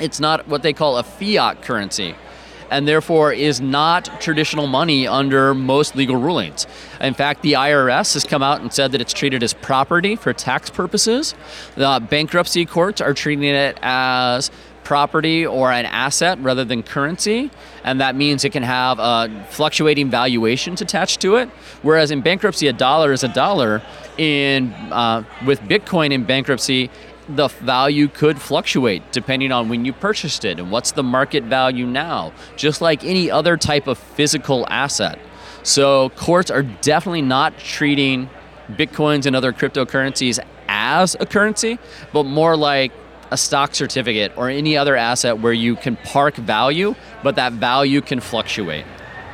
it's 0.00 0.20
not 0.20 0.48
what 0.48 0.62
they 0.62 0.72
call 0.72 0.96
a 0.96 1.02
fiat 1.02 1.62
currency 1.62 2.14
and 2.70 2.86
therefore 2.86 3.32
is 3.32 3.60
not 3.60 4.20
traditional 4.20 4.66
money 4.66 5.06
under 5.06 5.54
most 5.54 5.96
legal 5.96 6.16
rulings. 6.16 6.66
In 7.00 7.14
fact, 7.14 7.42
the 7.42 7.52
IRS 7.52 8.14
has 8.14 8.24
come 8.24 8.42
out 8.42 8.60
and 8.60 8.72
said 8.72 8.92
that 8.92 9.00
it's 9.00 9.12
treated 9.12 9.42
as 9.42 9.54
property 9.54 10.16
for 10.16 10.32
tax 10.32 10.70
purposes. 10.70 11.34
The 11.76 12.04
bankruptcy 12.10 12.66
courts 12.66 13.00
are 13.00 13.14
treating 13.14 13.44
it 13.44 13.78
as 13.82 14.50
property 14.86 15.44
or 15.44 15.72
an 15.72 15.84
asset 15.84 16.38
rather 16.38 16.64
than 16.64 16.80
currency, 16.80 17.50
and 17.82 18.00
that 18.00 18.14
means 18.14 18.44
it 18.44 18.52
can 18.52 18.62
have 18.62 19.00
uh, 19.00 19.28
fluctuating 19.46 20.08
valuations 20.08 20.80
attached 20.80 21.20
to 21.20 21.34
it. 21.34 21.48
Whereas 21.82 22.12
in 22.12 22.20
bankruptcy, 22.20 22.68
a 22.68 22.72
dollar 22.72 23.12
is 23.12 23.24
a 23.24 23.28
dollar. 23.28 23.82
In 24.16 24.72
uh, 24.92 25.24
with 25.44 25.60
Bitcoin 25.62 26.12
in 26.12 26.22
bankruptcy, 26.22 26.88
the 27.28 27.48
value 27.48 28.06
could 28.06 28.40
fluctuate 28.40 29.02
depending 29.10 29.50
on 29.50 29.68
when 29.68 29.84
you 29.84 29.92
purchased 29.92 30.44
it 30.44 30.60
and 30.60 30.70
what's 30.70 30.92
the 30.92 31.02
market 31.02 31.42
value 31.42 31.84
now, 31.84 32.32
just 32.54 32.80
like 32.80 33.02
any 33.02 33.28
other 33.28 33.56
type 33.56 33.88
of 33.88 33.98
physical 33.98 34.64
asset. 34.70 35.18
So 35.64 36.10
courts 36.10 36.48
are 36.48 36.62
definitely 36.62 37.22
not 37.22 37.58
treating 37.58 38.30
bitcoins 38.70 39.26
and 39.26 39.34
other 39.34 39.52
cryptocurrencies 39.52 40.38
as 40.68 41.16
a 41.18 41.26
currency, 41.26 41.80
but 42.12 42.22
more 42.22 42.56
like 42.56 42.92
a 43.30 43.36
stock 43.36 43.74
certificate 43.74 44.32
or 44.36 44.48
any 44.48 44.76
other 44.76 44.96
asset 44.96 45.40
where 45.40 45.52
you 45.52 45.76
can 45.76 45.96
park 45.96 46.36
value, 46.36 46.94
but 47.22 47.36
that 47.36 47.52
value 47.52 48.00
can 48.00 48.20
fluctuate. 48.20 48.84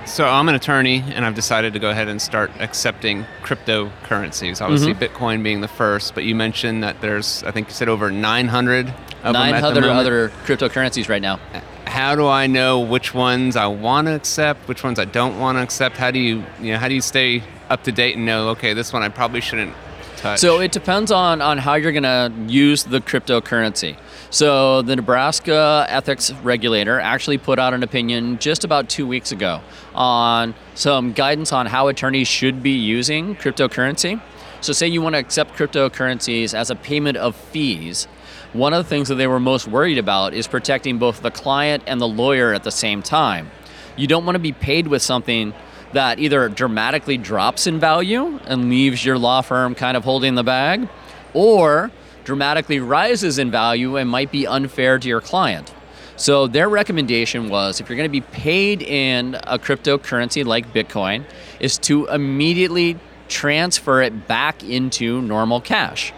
So 0.05 0.27
I'm 0.27 0.49
an 0.49 0.57
attorney, 0.57 1.05
and 1.15 1.25
I've 1.25 1.37
decided 1.37 1.75
to 1.75 1.79
go 1.79 1.91
ahead 1.91 2.09
and 2.09 2.21
start 2.21 2.51
accepting 2.59 3.25
cryptocurrencies. 3.43 4.61
Obviously, 4.61 4.95
Mm-hmm. 4.95 5.03
Bitcoin 5.05 5.43
being 5.45 5.61
the 5.61 5.69
first, 5.69 6.15
but 6.15 6.25
you 6.25 6.35
mentioned 6.35 6.83
that 6.83 7.01
there's, 7.01 7.45
I 7.45 7.53
think 7.53 7.69
you 7.69 7.75
said 7.75 7.89
over 7.89 8.11
900 8.11 8.89
of 8.89 8.95
them 8.95 9.37
at 9.37 9.61
the 9.61 9.81
900 9.81 9.85
other 9.85 10.29
cryptocurrencies 10.45 11.09
right 11.09 11.23
now. 11.23 11.39
How 11.87 12.17
do 12.17 12.27
I 12.27 12.47
know 12.47 12.81
which 12.81 13.15
ones 13.15 13.55
I 13.55 13.67
want 13.67 14.09
to 14.09 14.15
accept, 14.15 14.67
which 14.67 14.83
ones 14.83 14.99
I 14.99 15.05
don't 15.05 15.39
want 15.39 15.59
to 15.59 15.63
accept? 15.63 15.97
How 15.97 16.11
do 16.11 16.19
you, 16.19 16.45
you 16.61 16.73
know, 16.73 16.79
how 16.79 16.89
do 16.89 16.95
you 16.95 17.01
stay 17.01 17.43
up 17.71 17.85
to 17.85 17.93
date 17.93 18.17
and 18.17 18.27
know, 18.27 18.49
okay, 18.51 18.75
this 18.75 18.93
one 18.93 19.03
I 19.03 19.09
probably 19.09 19.41
shouldn't 19.41 19.75
touch? 20.23 20.38
So 20.38 20.61
it 20.61 20.73
depends 20.73 21.11
on, 21.11 21.43
on 21.43 21.59
how 21.59 21.75
you're 21.75 21.93
going 21.93 22.02
to 22.05 22.33
use 22.50 22.85
the 22.85 23.00
cryptocurrency. 23.00 23.99
So 24.31 24.81
the 24.83 24.97
Nebraska 24.97 25.85
ethics 25.88 26.33
regulator 26.43 26.99
actually 26.99 27.38
put 27.38 27.59
out 27.59 27.75
an 27.75 27.83
opinion 27.83 28.38
just 28.38 28.64
about 28.64 28.88
two 28.88 29.07
weeks 29.07 29.33
ago 29.33 29.61
on 29.95 30.55
some 30.75 31.12
guidance 31.12 31.52
on 31.52 31.67
how 31.67 31.88
attorneys 31.88 32.29
should 32.29 32.62
be 32.62 32.71
using 32.71 33.37
cryptocurrency. 33.37 34.21
So 34.62 34.73
say 34.73 34.87
you 34.87 35.02
want 35.02 35.14
to 35.14 35.19
accept 35.19 35.55
cryptocurrencies 35.55 36.55
as 36.55 36.71
a 36.71 36.76
payment 36.76 37.19
of 37.19 37.35
fees. 37.37 38.05
One 38.52 38.73
of 38.73 38.85
the 38.85 38.88
things 38.88 39.09
that 39.09 39.17
they 39.17 39.26
were 39.26 39.41
most 39.41 39.67
worried 39.67 39.99
about 39.99 40.35
is 40.35 40.47
protecting 40.47 40.99
both 40.99 41.21
the 41.21 41.31
client 41.31 41.83
and 41.87 42.00
the 42.00 42.09
lawyer 42.09 42.55
at 42.55 42.62
the 42.62 42.71
same 42.71 43.02
time. 43.02 43.50
You 43.97 44.07
don't 44.07 44.25
want 44.25 44.37
to 44.37 44.41
be 44.41 44.52
paid 44.52 44.87
with 44.87 45.02
something 45.02 45.52
that 45.93 46.19
either 46.19 46.49
dramatically 46.49 47.19
drops 47.19 47.67
in 47.67 47.79
value 47.79 48.39
and 48.47 48.71
leaves 48.71 49.05
your 49.05 49.19
law 49.19 49.41
firm 49.41 49.75
kind 49.75 49.97
of 49.97 50.05
holding 50.05 50.35
the 50.35 50.43
bag, 50.43 50.89
or 51.35 51.91
dramatically 52.25 52.81
rises 52.81 53.39
in 53.39 53.51
value 53.51 53.97
and 53.97 54.09
might 54.09 54.31
be 54.31 54.47
unfair 54.47 54.99
to 54.99 55.09
your 55.09 55.21
client. 55.21 55.73
So 56.17 56.47
their 56.47 56.69
recommendation 56.69 57.49
was 57.49 57.81
if 57.81 57.89
you're 57.89 57.97
going 57.97 58.09
to 58.09 58.13
be 58.13 58.21
paid 58.21 58.83
in 58.83 59.35
a 59.45 59.59
cryptocurrency 59.59 60.45
like 60.45 60.73
Bitcoin, 60.73 61.25
is 61.59 61.79
to 61.79 62.07
immediately 62.07 62.99
transfer 63.29 64.03
it 64.03 64.29
back 64.29 64.63
into 64.63 65.23
normal 65.23 65.61
cash. 65.61 66.13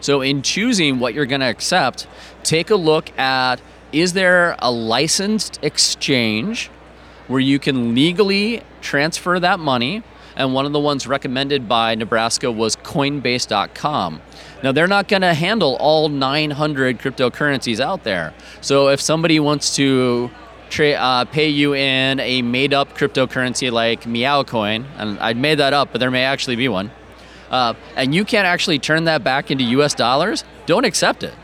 So 0.00 0.20
in 0.20 0.42
choosing 0.42 1.00
what 1.00 1.12
you're 1.12 1.26
going 1.26 1.40
to 1.40 1.48
accept, 1.48 2.06
take 2.44 2.70
a 2.70 2.76
look 2.76 3.16
at 3.18 3.60
is 3.92 4.12
there 4.12 4.56
a 4.60 4.70
licensed 4.70 5.58
exchange 5.62 6.70
where 7.28 7.40
you 7.40 7.58
can 7.58 7.94
legally 7.94 8.62
transfer 8.80 9.38
that 9.40 9.58
money? 9.58 10.02
And 10.36 10.52
one 10.52 10.66
of 10.66 10.72
the 10.72 10.80
ones 10.80 11.06
recommended 11.06 11.66
by 11.66 11.94
Nebraska 11.94 12.52
was 12.52 12.76
Coinbase.com. 12.76 14.20
Now, 14.62 14.72
they're 14.72 14.86
not 14.86 15.08
going 15.08 15.22
to 15.22 15.32
handle 15.32 15.76
all 15.76 16.08
900 16.10 16.98
cryptocurrencies 16.98 17.80
out 17.80 18.04
there. 18.04 18.34
So, 18.60 18.88
if 18.88 19.00
somebody 19.00 19.40
wants 19.40 19.74
to 19.76 20.30
tra- 20.68 20.92
uh, 20.92 21.24
pay 21.24 21.48
you 21.48 21.74
in 21.74 22.20
a 22.20 22.42
made 22.42 22.74
up 22.74 22.96
cryptocurrency 22.96 23.70
like 23.70 24.02
Meowcoin, 24.02 24.84
and 24.96 25.18
I 25.20 25.32
made 25.32 25.56
that 25.56 25.72
up, 25.72 25.90
but 25.92 25.98
there 25.98 26.10
may 26.10 26.24
actually 26.24 26.56
be 26.56 26.68
one, 26.68 26.90
uh, 27.50 27.74
and 27.96 28.14
you 28.14 28.24
can't 28.24 28.46
actually 28.46 28.78
turn 28.78 29.04
that 29.04 29.22
back 29.24 29.50
into 29.50 29.64
US 29.64 29.94
dollars, 29.94 30.44
don't 30.66 30.84
accept 30.84 31.22
it, 31.22 31.34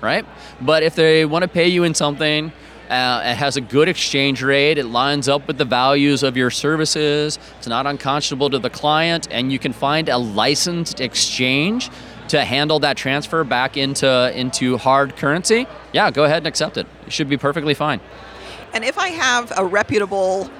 right? 0.00 0.26
But 0.60 0.82
if 0.82 0.94
they 0.94 1.24
want 1.24 1.42
to 1.42 1.48
pay 1.48 1.68
you 1.68 1.84
in 1.84 1.94
something, 1.94 2.52
uh, 2.90 3.22
it 3.24 3.36
has 3.36 3.56
a 3.56 3.60
good 3.60 3.88
exchange 3.88 4.42
rate, 4.42 4.78
it 4.78 4.86
lines 4.86 5.28
up 5.28 5.46
with 5.46 5.58
the 5.58 5.64
values 5.64 6.22
of 6.22 6.36
your 6.36 6.50
services, 6.50 7.38
it's 7.58 7.66
not 7.66 7.86
unconscionable 7.86 8.50
to 8.50 8.58
the 8.58 8.70
client, 8.70 9.28
and 9.30 9.52
you 9.52 9.58
can 9.58 9.72
find 9.72 10.08
a 10.08 10.18
licensed 10.18 11.00
exchange 11.00 11.90
to 12.28 12.44
handle 12.44 12.78
that 12.80 12.96
transfer 12.96 13.44
back 13.44 13.76
into 13.76 14.32
into 14.36 14.76
hard 14.78 15.16
currency, 15.16 15.66
yeah, 15.92 16.10
go 16.10 16.24
ahead 16.24 16.38
and 16.38 16.46
accept 16.46 16.76
it. 16.76 16.86
It 17.06 17.12
should 17.12 17.28
be 17.28 17.36
perfectly 17.36 17.74
fine. 17.74 18.00
And 18.72 18.84
if 18.84 18.98
I 18.98 19.08
have 19.08 19.52
a 19.56 19.64
reputable 19.64 20.50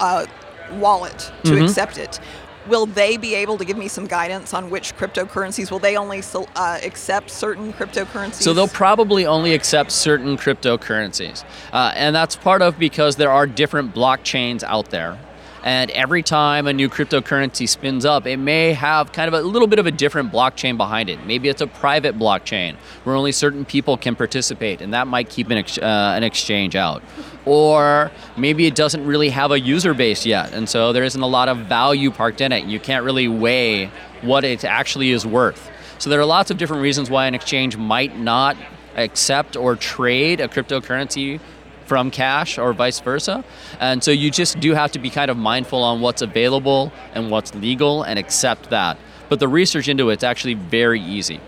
uh, 0.00 0.26
wallet 0.72 1.18
to 1.44 1.52
Mm-hmm. 1.52 1.64
accept 1.64 1.98
it, 1.98 2.20
will 2.66 2.86
they 2.86 3.16
be 3.16 3.34
able 3.34 3.58
to 3.58 3.64
give 3.64 3.76
me 3.76 3.88
some 3.88 4.06
guidance 4.06 4.54
on 4.54 4.70
which 4.70 4.96
cryptocurrencies? 4.96 5.70
Will 5.70 5.78
they 5.78 5.96
only 5.96 6.22
uh, 6.56 6.78
accept 6.82 7.30
certain 7.30 7.72
cryptocurrencies? 7.72 8.42
So 8.42 8.52
they'll 8.52 8.68
probably 8.68 9.26
only 9.26 9.54
accept 9.54 9.92
certain 9.92 10.36
cryptocurrencies. 10.36 11.44
Uh, 11.72 11.92
and 11.94 12.14
that's 12.14 12.36
part 12.36 12.62
of 12.62 12.78
because 12.78 13.16
there 13.16 13.30
are 13.30 13.46
different 13.46 13.94
blockchains 13.94 14.62
out 14.62 14.90
there. 14.90 15.18
And 15.64 15.90
every 15.92 16.22
time 16.22 16.66
a 16.66 16.74
new 16.74 16.90
cryptocurrency 16.90 17.66
spins 17.66 18.04
up, 18.04 18.26
it 18.26 18.36
may 18.36 18.74
have 18.74 19.12
kind 19.12 19.28
of 19.28 19.32
a 19.32 19.40
little 19.46 19.66
bit 19.66 19.78
of 19.78 19.86
a 19.86 19.90
different 19.90 20.30
blockchain 20.30 20.76
behind 20.76 21.08
it. 21.08 21.24
Maybe 21.24 21.48
it's 21.48 21.62
a 21.62 21.66
private 21.66 22.18
blockchain 22.18 22.76
where 23.04 23.16
only 23.16 23.32
certain 23.32 23.64
people 23.64 23.96
can 23.96 24.14
participate, 24.14 24.82
and 24.82 24.92
that 24.92 25.06
might 25.06 25.30
keep 25.30 25.48
an, 25.48 25.56
ex- 25.56 25.78
uh, 25.78 26.12
an 26.14 26.22
exchange 26.22 26.76
out. 26.76 27.02
Or 27.46 28.12
maybe 28.36 28.66
it 28.66 28.74
doesn't 28.74 29.06
really 29.06 29.30
have 29.30 29.52
a 29.52 29.58
user 29.58 29.94
base 29.94 30.26
yet, 30.26 30.52
and 30.52 30.68
so 30.68 30.92
there 30.92 31.02
isn't 31.02 31.22
a 31.22 31.26
lot 31.26 31.48
of 31.48 31.60
value 31.60 32.10
parked 32.10 32.42
in 32.42 32.52
it. 32.52 32.66
You 32.66 32.78
can't 32.78 33.02
really 33.02 33.28
weigh 33.28 33.90
what 34.20 34.44
it 34.44 34.66
actually 34.66 35.12
is 35.12 35.24
worth. 35.24 35.70
So 35.96 36.10
there 36.10 36.20
are 36.20 36.26
lots 36.26 36.50
of 36.50 36.58
different 36.58 36.82
reasons 36.82 37.08
why 37.08 37.26
an 37.26 37.34
exchange 37.34 37.78
might 37.78 38.18
not 38.18 38.58
accept 38.96 39.56
or 39.56 39.76
trade 39.76 40.40
a 40.40 40.48
cryptocurrency 40.48 41.40
from 41.86 42.10
cash 42.10 42.58
or 42.58 42.72
vice 42.72 43.00
versa. 43.00 43.44
And 43.80 44.02
so 44.02 44.10
you 44.10 44.30
just 44.30 44.60
do 44.60 44.74
have 44.74 44.92
to 44.92 44.98
be 44.98 45.10
kind 45.10 45.30
of 45.30 45.36
mindful 45.36 45.82
on 45.82 46.00
what's 46.00 46.22
available 46.22 46.92
and 47.14 47.30
what's 47.30 47.54
legal 47.54 48.02
and 48.02 48.18
accept 48.18 48.70
that. 48.70 48.98
But 49.28 49.40
the 49.40 49.48
research 49.48 49.88
into 49.88 50.10
it's 50.10 50.24
actually 50.24 50.54
very 50.54 51.00
easy. 51.00 51.40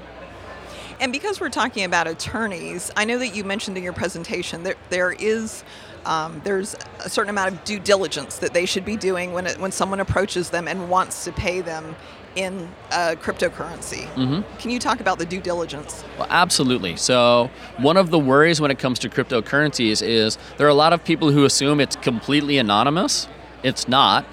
And 0.99 1.13
because 1.13 1.41
we're 1.41 1.51
talking 1.51 1.85
about 1.85 2.07
attorneys, 2.07 2.91
I 2.97 3.05
know 3.05 3.19
that 3.19 3.35
you 3.35 3.45
mentioned 3.45 3.77
in 3.77 3.85
your 3.85 3.93
presentation 3.93 4.63
that 4.63 4.77
there 4.89 5.13
is 5.13 5.63
um, 6.07 6.41
there's 6.45 6.77
a 7.01 7.11
certain 7.11 7.31
amount 7.31 7.53
of 7.53 7.65
due 7.65 7.81
diligence 7.81 8.39
that 8.39 8.55
they 8.55 8.65
should 8.65 8.85
be 8.85 8.97
doing 8.97 9.33
when 9.33 9.47
it, 9.47 9.59
when 9.59 9.73
someone 9.73 9.99
approaches 9.99 10.51
them 10.51 10.69
and 10.69 10.89
wants 10.89 11.25
to 11.25 11.33
pay 11.33 11.61
them 11.61 11.97
in 12.37 12.69
a 12.93 13.17
cryptocurrency. 13.17 14.07
Mm-hmm. 14.15 14.59
Can 14.59 14.71
you 14.71 14.79
talk 14.79 15.01
about 15.01 15.19
the 15.19 15.27
due 15.27 15.41
diligence? 15.41 16.05
Well, 16.19 16.29
absolutely. 16.31 16.97
So, 16.97 17.51
one 17.79 17.97
of 17.97 18.11
the 18.11 18.19
worries 18.19 18.61
when 18.61 18.71
it 18.71 18.79
comes 18.79 18.99
to 19.01 19.09
cryptocurrencies 19.09 20.07
is 20.07 20.39
there 20.59 20.67
are 20.67 20.71
a 20.71 20.75
lot 20.75 20.93
of 20.93 21.03
people 21.03 21.33
who 21.33 21.45
assume 21.45 21.81
it's 21.81 21.97
completely 21.97 22.59
anonymous. 22.59 23.27
It's 23.63 23.89
not. 23.89 24.27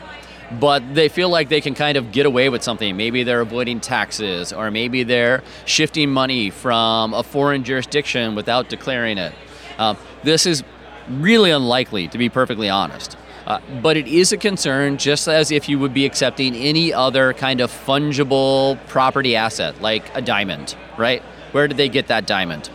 But 0.60 0.94
they 0.94 1.10
feel 1.10 1.30
like 1.30 1.50
they 1.50 1.62
can 1.62 1.74
kind 1.74 1.98
of 1.98 2.12
get 2.12 2.28
away 2.28 2.50
with 2.50 2.62
something. 2.62 2.96
Maybe 2.96 3.24
they're 3.24 3.42
avoiding 3.42 3.80
taxes, 3.80 4.54
or 4.54 4.70
maybe 4.70 5.02
they're 5.02 5.42
shifting 5.66 6.12
money 6.12 6.52
from 6.52 7.14
a 7.14 7.24
foreign 7.24 7.64
jurisdiction 7.64 8.36
without 8.36 8.70
declaring 8.70 9.18
it. 9.18 9.34
Um, 9.80 9.98
this 10.24 10.46
is 10.46 10.64
really 11.10 11.50
unlikely, 11.50 12.08
to 12.10 12.18
be 12.20 12.30
perfectly 12.30 12.70
honest. 12.70 13.18
Uh, 13.46 13.60
but 13.82 13.98
it 13.98 14.08
is 14.08 14.32
a 14.32 14.38
concern, 14.38 14.98
just 14.98 15.28
as 15.28 15.52
if 15.52 15.68
you 15.68 15.78
would 15.78 15.94
be 15.94 16.06
accepting 16.06 16.56
any 16.56 16.94
other 16.94 17.34
kind 17.34 17.60
of 17.60 17.70
fungible 17.70 18.80
property 18.88 19.36
asset, 19.36 19.82
like 19.82 20.16
a 20.16 20.22
diamond, 20.22 20.76
right? 20.98 21.22
Where 21.52 21.68
did 21.68 21.78
they 21.78 21.90
get 21.90 22.08
that 22.08 22.26
diamond? 22.26 22.70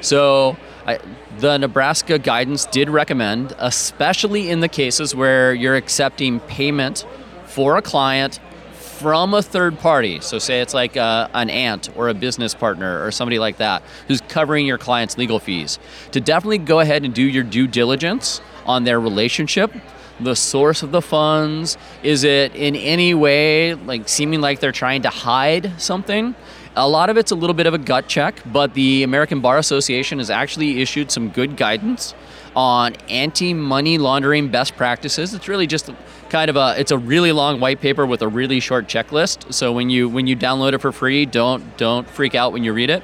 So, 0.00 0.56
I, 0.86 1.00
the 1.38 1.58
Nebraska 1.58 2.18
guidance 2.18 2.66
did 2.66 2.88
recommend, 2.88 3.56
especially 3.58 4.50
in 4.50 4.60
the 4.60 4.68
cases 4.68 5.14
where 5.14 5.52
you're 5.52 5.76
accepting 5.76 6.40
payment 6.40 7.06
for 7.46 7.76
a 7.76 7.82
client 7.82 8.38
from 8.72 9.34
a 9.34 9.42
third 9.42 9.78
party. 9.80 10.20
So, 10.20 10.38
say 10.38 10.60
it's 10.60 10.74
like 10.74 10.94
a, 10.94 11.28
an 11.34 11.50
aunt 11.50 11.90
or 11.96 12.08
a 12.08 12.14
business 12.14 12.54
partner 12.54 13.04
or 13.04 13.10
somebody 13.10 13.40
like 13.40 13.56
that 13.56 13.82
who's 14.06 14.20
covering 14.28 14.64
your 14.64 14.78
client's 14.78 15.18
legal 15.18 15.40
fees, 15.40 15.80
to 16.12 16.20
definitely 16.20 16.58
go 16.58 16.78
ahead 16.78 17.04
and 17.04 17.12
do 17.12 17.22
your 17.22 17.42
due 17.42 17.66
diligence 17.66 18.40
on 18.64 18.84
their 18.84 19.00
relationship 19.00 19.72
the 20.20 20.34
source 20.34 20.82
of 20.82 20.92
the 20.92 21.02
funds? 21.02 21.76
Is 22.02 22.24
it 22.24 22.54
in 22.54 22.76
any 22.76 23.14
way 23.14 23.74
like 23.74 24.08
seeming 24.08 24.40
like 24.40 24.60
they're 24.60 24.72
trying 24.72 25.02
to 25.02 25.10
hide 25.10 25.80
something? 25.80 26.34
A 26.76 26.88
lot 26.88 27.08
of 27.08 27.16
it's 27.16 27.30
a 27.30 27.36
little 27.36 27.54
bit 27.54 27.66
of 27.66 27.74
a 27.74 27.78
gut 27.78 28.08
check, 28.08 28.42
but 28.52 28.74
the 28.74 29.04
American 29.04 29.40
Bar 29.40 29.58
Association 29.58 30.18
has 30.18 30.28
actually 30.28 30.80
issued 30.80 31.10
some 31.10 31.28
good 31.28 31.56
guidance 31.56 32.14
on 32.56 32.94
anti-money 33.08 33.98
laundering 33.98 34.48
best 34.48 34.76
practices. 34.76 35.34
It's 35.34 35.48
really 35.48 35.66
just 35.66 35.90
kind 36.30 36.50
of 36.50 36.56
a 36.56 36.74
it's 36.78 36.90
a 36.90 36.98
really 36.98 37.32
long 37.32 37.60
white 37.60 37.80
paper 37.80 38.06
with 38.06 38.22
a 38.22 38.28
really 38.28 38.58
short 38.60 38.88
checklist. 38.88 39.52
So 39.52 39.72
when 39.72 39.88
you 39.90 40.08
when 40.08 40.26
you 40.26 40.36
download 40.36 40.72
it 40.72 40.78
for 40.78 40.90
free, 40.92 41.26
don't 41.26 41.76
don't 41.76 42.08
freak 42.08 42.34
out 42.34 42.52
when 42.52 42.64
you 42.64 42.72
read 42.72 42.90
it. 42.90 43.02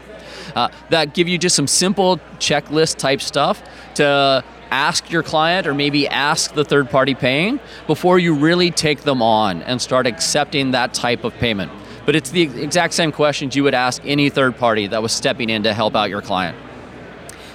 Uh, 0.54 0.68
that 0.88 1.14
give 1.14 1.28
you 1.28 1.38
just 1.38 1.54
some 1.54 1.66
simple 1.66 2.18
checklist 2.38 2.96
type 2.96 3.20
stuff 3.20 3.62
to 3.94 4.42
ask 4.70 5.10
your 5.10 5.22
client 5.22 5.66
or 5.66 5.74
maybe 5.74 6.08
ask 6.08 6.54
the 6.54 6.64
third 6.64 6.90
party 6.90 7.14
paying 7.14 7.60
before 7.86 8.18
you 8.18 8.34
really 8.34 8.70
take 8.70 9.02
them 9.02 9.22
on 9.22 9.62
and 9.62 9.80
start 9.80 10.06
accepting 10.06 10.72
that 10.72 10.94
type 10.94 11.24
of 11.24 11.34
payment. 11.34 11.70
But 12.06 12.16
it's 12.16 12.30
the 12.30 12.42
exact 12.42 12.94
same 12.94 13.12
questions 13.12 13.54
you 13.54 13.62
would 13.64 13.74
ask 13.74 14.02
any 14.04 14.30
third 14.30 14.56
party 14.56 14.86
that 14.88 15.02
was 15.02 15.12
stepping 15.12 15.50
in 15.50 15.62
to 15.64 15.74
help 15.74 15.94
out 15.94 16.10
your 16.10 16.22
client. 16.22 16.56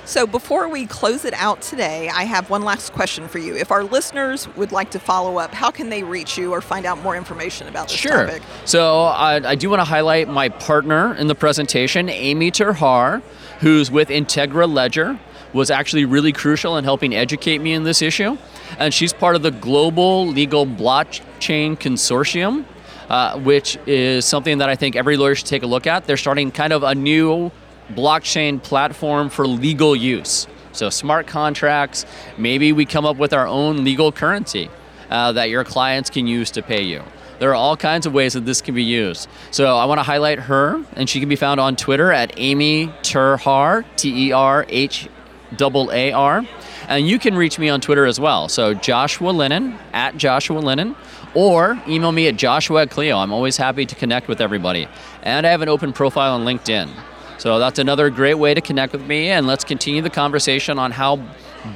So, 0.06 0.28
before 0.28 0.70
we 0.70 0.86
close 0.86 1.26
it 1.26 1.34
out 1.34 1.64
today, 1.64 2.10
I 2.10 2.26
have 2.26 2.52
one 2.52 2.62
last 2.62 2.94
question 2.94 3.28
for 3.28 3.40
you. 3.40 3.56
If 3.56 3.72
our 3.72 3.84
listeners 3.84 4.48
would 4.56 4.72
like 4.72 4.92
to 4.92 5.00
follow 5.00 5.40
up, 5.40 5.52
how 5.52 5.72
can 5.72 5.90
they 5.90 6.04
reach 6.04 6.38
you 6.38 6.52
or 6.52 6.62
find 6.62 6.86
out 6.86 7.02
more 7.02 7.16
information 7.16 7.68
about 7.68 7.88
this 7.88 7.98
sure. 7.98 8.28
topic? 8.28 8.44
So, 8.66 9.06
I, 9.06 9.38
I 9.44 9.56
do 9.56 9.68
want 9.68 9.80
to 9.80 9.86
highlight 9.86 10.30
my 10.30 10.50
partner 10.50 11.16
in 11.16 11.26
the 11.26 11.34
presentation, 11.34 12.08
Amy 12.08 12.52
Terhaar, 12.52 13.24
who's 13.62 13.90
with 13.90 14.10
Integra 14.10 14.72
Ledger 14.72 15.20
was 15.56 15.72
actually 15.72 16.06
really 16.06 16.34
crucial 16.34 16.78
in 16.78 16.84
helping 16.84 17.16
educate 17.16 17.60
me 17.60 17.74
in 17.74 17.84
this 17.84 18.02
issue. 18.02 18.38
And 18.78 18.94
she's 18.94 19.14
part 19.14 19.36
of 19.36 19.42
the 19.42 19.52
Global 19.52 20.28
Legal 20.28 20.66
Blockchain 20.66 21.78
Consortium, 21.78 22.66
uh, 23.10 23.40
which 23.40 23.78
is 23.88 24.26
something 24.26 24.58
that 24.58 24.70
I 24.70 24.76
think 24.76 24.96
every 24.96 25.18
lawyer 25.18 25.34
should 25.34 25.48
take 25.48 25.64
a 25.64 25.68
look 25.68 25.88
at. 25.88 26.06
They're 26.06 26.18
starting 26.18 26.52
kind 26.52 26.74
of 26.74 26.84
a 26.84 26.94
new 26.94 27.52
blockchain 27.94 28.62
platform 28.62 29.30
for 29.30 29.48
legal 29.48 29.96
use. 29.96 30.48
So, 30.74 30.90
smart 30.90 31.26
contracts, 31.26 32.06
maybe 32.38 32.74
we 32.74 32.86
come 32.86 33.06
up 33.06 33.16
with 33.16 33.32
our 33.32 33.48
own 33.48 33.86
legal 33.86 34.12
currency 34.12 34.70
uh, 35.10 35.32
that 35.32 35.50
your 35.50 35.64
clients 35.64 36.10
can 36.10 36.28
use 36.28 36.52
to 36.52 36.62
pay 36.62 36.82
you. 36.84 37.02
There 37.40 37.50
are 37.52 37.56
all 37.56 37.78
kinds 37.78 38.06
of 38.06 38.14
ways 38.14 38.34
that 38.34 38.46
this 38.46 38.62
can 38.62 38.76
be 38.76 38.84
used. 38.84 39.28
So 39.52 39.78
I 39.78 39.86
want 39.86 40.00
to 40.00 40.04
highlight 40.04 40.40
her, 40.40 40.82
and 40.94 41.10
she 41.10 41.20
can 41.20 41.28
be 41.28 41.36
found 41.36 41.60
on 41.60 41.76
Twitter 41.76 42.12
at 42.12 42.34
Amy 42.38 42.88
Terhaar, 43.04 43.86
T 43.98 44.28
E 44.28 44.32
R 44.32 44.66
H 44.70 45.10
double 45.58 45.92
A 45.92 46.12
R. 46.12 46.44
And 46.88 47.08
you 47.08 47.18
can 47.18 47.36
reach 47.36 47.58
me 47.58 47.70
on 47.70 47.82
Twitter 47.82 48.06
as 48.06 48.20
well. 48.20 48.48
So 48.48 48.74
Joshua 48.74 49.32
Lennon 49.32 49.76
at 49.94 50.18
Joshua 50.18 50.60
Lennon, 50.60 50.96
or 51.34 51.82
email 51.88 52.12
me 52.12 52.28
at 52.28 52.36
Joshua 52.36 52.84
at 52.84 52.92
Clio. 52.92 53.18
I'm 53.18 53.34
always 53.34 53.58
happy 53.58 53.86
to 53.86 53.96
connect 53.96 54.28
with 54.28 54.40
everybody. 54.40 54.88
And 55.24 55.48
I 55.48 55.50
have 55.50 55.62
an 55.62 55.70
open 55.70 55.94
profile 55.94 56.34
on 56.34 56.46
LinkedIn. 56.46 56.90
So 57.38 57.60
that's 57.60 57.80
another 57.80 58.10
great 58.10 58.36
way 58.36 58.54
to 58.54 58.62
connect 58.62 58.94
with 58.94 59.06
me. 59.06 59.30
And 59.30 59.48
let's 59.48 59.64
continue 59.64 60.02
the 60.02 60.10
conversation 60.10 60.78
on 60.78 60.92
how 60.92 61.18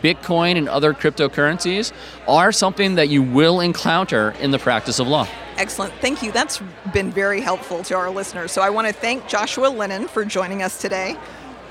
Bitcoin 0.02 0.58
and 0.58 0.70
other 0.70 0.94
cryptocurrencies 0.94 1.92
are 2.28 2.52
something 2.52 2.96
that 2.96 3.10
you 3.10 3.24
will 3.24 3.60
encounter 3.60 4.36
in 4.40 4.52
the 4.52 4.60
practice 4.60 5.00
of 5.00 5.08
law. 5.08 5.28
Excellent. 5.58 5.92
Thank 5.96 6.22
you. 6.22 6.32
That's 6.32 6.62
been 6.94 7.12
very 7.12 7.42
helpful 7.42 7.84
to 7.84 7.96
our 7.96 8.10
listeners. 8.10 8.52
So 8.52 8.62
I 8.62 8.70
want 8.70 8.88
to 8.88 8.94
thank 8.94 9.28
Joshua 9.28 9.68
Lennon 9.68 10.08
for 10.08 10.24
joining 10.24 10.62
us 10.62 10.80
today. 10.80 11.18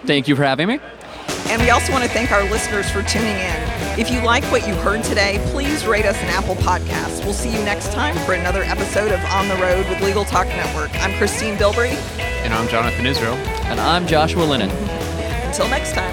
Thank 0.05 0.29
you 0.29 0.37
for 0.37 0.43
having 0.43 0.69
me. 0.69 0.81
And 1.47 1.63
we 1.63 1.71
also 1.71 1.93
want 1.93 2.05
to 2.05 2.11
thank 2.11 2.31
our 2.31 2.43
listeners 2.51 2.91
for 2.91 3.03
tuning 3.03 3.37
in. 3.37 3.57
If 3.99 4.11
you 4.11 4.21
like 4.21 4.45
what 4.45 4.67
you 4.67 4.75
heard 4.75 5.03
today, 5.03 5.41
please 5.51 5.87
rate 5.87 6.05
us 6.05 6.17
an 6.19 6.29
Apple 6.29 6.57
Podcast. 6.57 7.25
We'll 7.25 7.33
see 7.33 7.51
you 7.51 7.59
next 7.65 7.93
time 7.93 8.17
for 8.27 8.35
another 8.35 8.63
episode 8.65 9.13
of 9.13 9.21
On 9.27 9.49
the 9.49 9.57
Road 9.57 9.89
with 9.89 10.01
Legal 10.03 10.25
Talk 10.25 10.47
Network. 10.49 10.91
I'm 11.03 11.17
Christine 11.17 11.57
Bilbrey. 11.57 11.93
And 12.45 12.53
I'm 12.53 12.69
Jonathan 12.69 13.07
Israel. 13.07 13.35
And 13.67 13.81
I'm 13.81 14.07
Joshua 14.07 14.43
Lennon. 14.45 14.71
Until 15.47 15.69
next 15.69 15.93
time. 15.93 16.13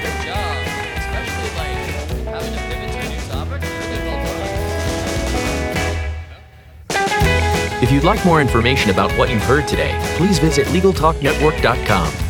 Great 0.00 0.26
job. 0.26 0.66
Especially 0.96 1.50
like 1.58 1.76
having 2.24 2.52
to 2.52 2.58
pivot 2.68 2.90
to 2.92 2.98
a 2.98 3.08
new 3.08 3.20
topic. 3.28 3.60
Really 3.62 4.02
well 4.08 4.20
done. 6.88 7.82
If 7.82 7.92
you'd 7.92 8.04
like 8.04 8.24
more 8.24 8.40
information 8.40 8.90
about 8.90 9.12
what 9.18 9.28
you've 9.30 9.42
heard 9.44 9.68
today, 9.68 9.96
please 10.16 10.38
visit 10.38 10.66
LegalTalkNetwork.com. 10.68 12.29